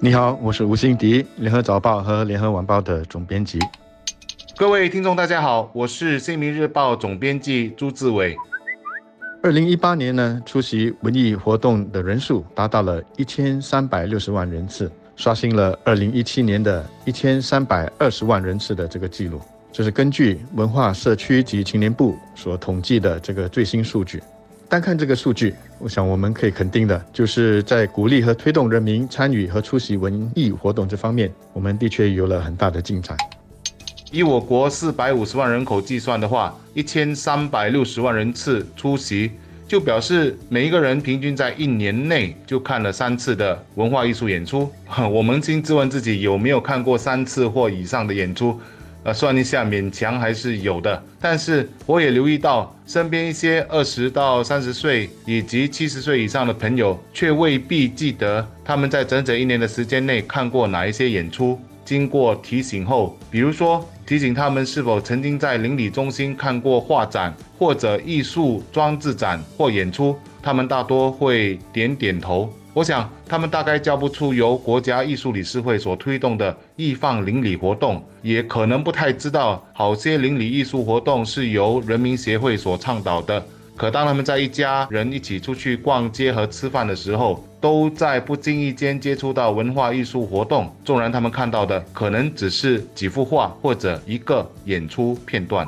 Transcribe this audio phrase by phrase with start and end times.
[0.00, 3.58] 你好，我是吴欣迪，联合早报和联合晚报的总编辑。
[4.56, 8.36] 各位听众，大家好，我是新民日报总编辑朱志伟。
[9.42, 19.40] 二零一八年呢，出席文艺活动的人数达到了一千三百六十万人次，刷新了二零一七年的一千三百二十万人次的这个记录。
[19.72, 24.22] 这是根据文化社区及青年部所统计的这个最新数据。
[24.70, 33.16] 单看这个数据，我想我们可以肯定的，就是在鼓励和推动人民参与和出席文艺活动这方面，我们的确有了很大的进展。
[34.12, 39.30] 以我国四百五十万人口计算的话，一千三百六十万人次出席，
[39.66, 44.70] 就表示每一个人平均在一年内就看了三次的文化艺术演出。
[45.10, 48.60] 我扪心自问自己有没有看过三次或以上的演出？
[49.04, 51.02] 呃，算一下，勉强还是有的。
[51.20, 61.58] 但是我也留意到，身边一些二十到三十岁以及七十岁以上的朋友，却未必记得他们在整整一年的时间内看过哪一些演出。
[61.84, 72.52] 经过提醒后，比如说提醒他们是否曾经在邻里中心看过画展或者艺术装置展或演出，他们大多会点点头。
[72.78, 83.44] 我想，他们大概叫不出由国家艺术理事会所推动的艺放邻里活动，也可能不太知道好些邻里艺术活动是由人民协会所倡导的。
[83.76, 95.66] 可当他们在一家人一起出去逛街和吃饭的时候，都在不经意间接触到文化艺术活动，纵然他们看到的可能只是几幅画或者一个演出片段。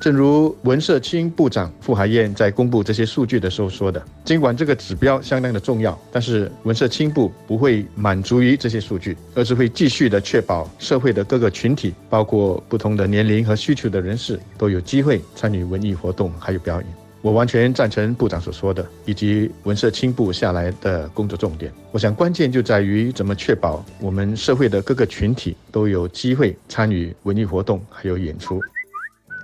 [0.00, 16.86] 正如文社青部长傅海燕在公布这些数据的时候说的，尽管这个指标相当的重要，但是文社青部不会满足于这些数据，而是会继续的确保社会的各个群体，包括不同的年龄和需求的人士，都有机会参与文艺活动还有表演。
[17.20, 21.72] 我完全赞成部长所说的，以及文社青部下来的工作重点。
[21.90, 28.60] 我想关键就在于怎么确保我们社会的各个群体都有机会参与文艺活动还有演出。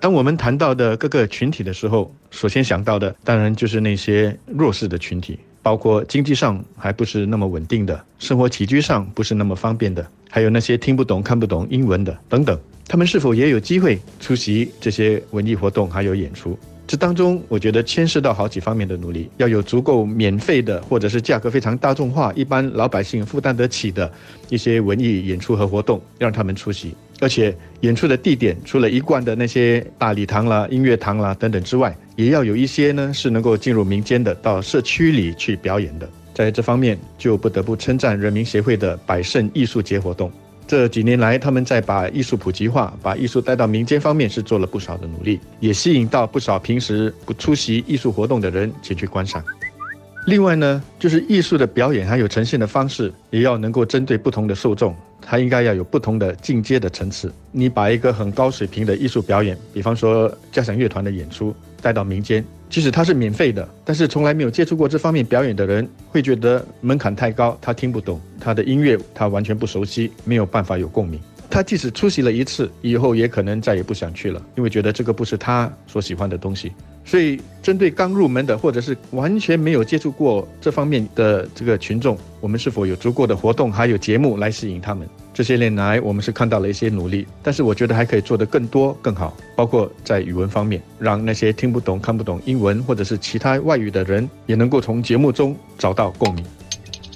[0.04, 12.60] 当我们谈到的各个群体的时候，首先想到的当然就是那些弱势的群体，包括经济上还不是那么稳定的，生活起居上不是那么方便的，还有那些听不懂、看不懂英文的等等。
[12.86, 16.58] 他们是否也有机会出席这些文艺活动还有演出？
[16.86, 24.12] 这当中，我觉得牵涉到好几方面的努力，要有足够免费的，或者是价格非常大众化、一般老百姓负担得起的
[24.50, 26.94] 一些文艺演出和活动，让他们出席。
[27.20, 36.08] 而且，演出的地点除了一贯的那些大礼堂啦、音乐堂啦等等之外，也要有一些呢是能够进入民间的，到社区里去表演的。
[36.34, 40.30] 在这方面，就不得不称赞人民协会的百盛艺术节活动。
[40.66, 49.44] 这几年来，他们在把艺术普及化、把艺术带到民间方面是做了不少的努力，也吸引到不少平时不出席艺术活动的人前去观赏。
[50.26, 54.96] 另外呢，就是艺术的表演还有呈现的方式，也要能够针对不同的受众，
[55.26, 57.32] 它应该要有不同的进阶的层次。
[57.50, 71.18] 你把一个很高水平的艺术表演，比方说交响乐团的演出带到民间，即使它是免费的，但是从来没有接触过这方面表演的人，会觉得门槛太高，他听不懂他的音乐，他完全不熟悉，没有办法有共鸣。
[71.54, 76.72] 他即使出席了一次，以后也可能再也不想去了，因为觉得这个不是他所喜欢的东西。
[77.04, 85.08] 所以，针对刚入门的或者是完全没有接触过这方面的这个群众，我们是否有足够的活动还有节目来吸引他们？
[85.32, 96.44] 这些年来，我们是看到了一些努力，但是我觉得还可以做得更多更好，包括在语文方面，让那些听不懂、看不懂英文或者是其他外语的人，也能够从节目中找到共鸣。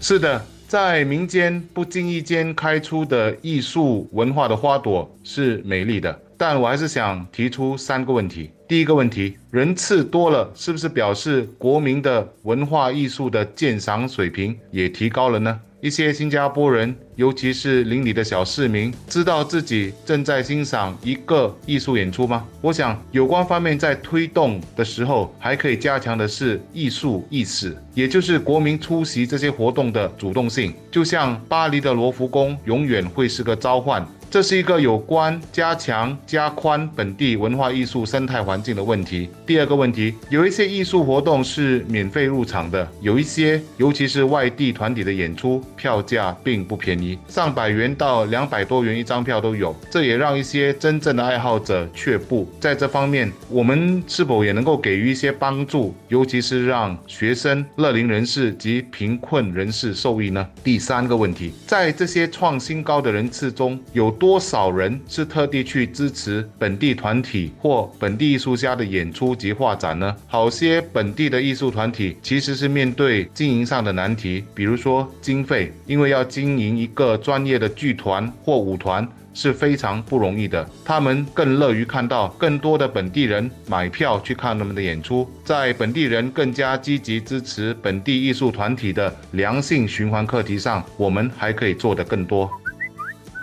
[0.00, 0.40] 是的。
[0.68, 8.50] 在民间不经意间开出的艺术文化的花朵是美丽的，但我还是想提出三个问题。
[8.68, 15.58] 第一个问题，人次多了，是不是表示国民的文化艺术的鉴赏水平也提高了呢？
[15.80, 22.44] 一些新加坡人，尤其是邻里的小市民，知道自己正在欣赏一个艺术演出吗？
[22.60, 30.74] 我想，有关方面在推动的时候，还可以加强的是艺术意识，也就是国民出席这些活动的主动性。
[30.90, 34.04] 就像巴黎的罗浮宫，永远会是个召唤。
[34.30, 39.26] 这是一个有关加强、加宽本地文化艺术生态环境的问题。
[39.46, 49.74] 第二个问题，有一些艺术活动是免费入场的，有一些，尤其是外地团体的演出，票价并不便宜，上百元到两百多元一张票都有。
[49.90, 52.46] 这也让一些真正的爱好者却步。
[52.60, 60.46] 在这方面，我们是否也能够给予一些帮助，尤其是让学生、乐龄人士及贫困人士受益呢？
[60.62, 64.14] 第三个问题，在这些创新高的人次中有。
[64.18, 70.14] 多少人是特地去支持本地团体或本地艺术家的演出及画展呢？
[70.26, 79.06] 好些本地的艺术团体其实是面对经营上的难题，比如说经费，因为要经营一个专业的剧团或舞团。
[79.34, 92.50] 是非常不容易的，他们更乐于看到更多的本地人买票去看他们的演出，在本地人更加积极支持本地艺术团体的良性循环课题上，我们还可以做得更多。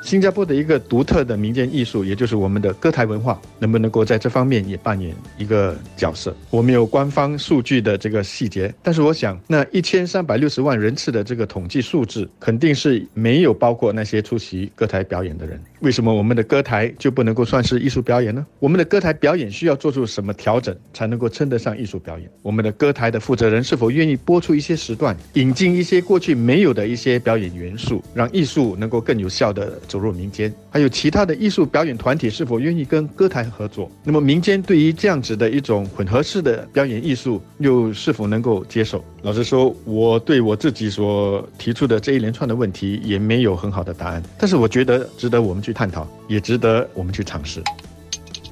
[0.06, 6.32] 新加坡的一个独特的民间艺术，也就是我们的歌台文化，能不能够在这方面也扮演一个角色？
[6.52, 15.60] 我们有官方数据的这个细节，但是我想，那一千三百六十万人次的这个统计数字，肯定是没有包括那些出席歌台表演的人。
[15.80, 18.46] 为什么我们的歌台就不能够算是艺术表演呢？
[18.60, 22.30] 我们的歌台表演需要做出什么调整，才能够称得上艺术表演？
[22.44, 29.80] 我们的歌台的负责人是否愿意播出一些时段，引进一些过去没有的一些表演元素，让艺术能够更有效的？
[29.96, 33.90] 走入民间，还有其他的艺术表演团体是否愿意跟歌坛合作？
[34.04, 39.02] 那么民间对于这样子的一种混合式的表演艺术，又是否能够接受？
[39.22, 44.22] 老实说，我对我自己所提出的这一连串的问题也没有很好的答案。
[44.38, 47.64] 但是我觉得值得我们去探讨，也值得我们去尝试。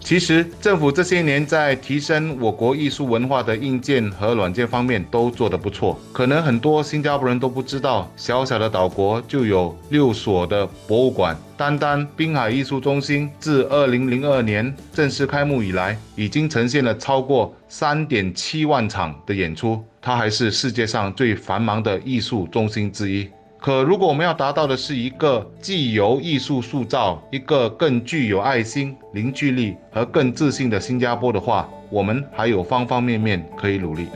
[0.04, 5.98] 其实，政府这些年在提升我国艺术文化的硬件和软件方面都做得不错。
[6.12, 11.36] 可能很多新加坡人都不知道，小小的岛国就有六所的博物馆。
[11.56, 19.82] 单单滨海艺术中心自二零零二年正式开幕以来，已经呈现了超过三点七万场的演出。
[20.02, 23.30] 它还是世界上最繁忙的艺术中心之一。
[23.64, 34.10] 可如果我们要达到的是一个既由艺术塑造一个更具有爱心、凝聚力和更自信的新加坡的话，我们还有方方面面可以努力。